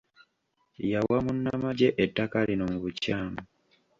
[0.91, 3.39] Yawa munnamagye ettaka lino mu bukyamu.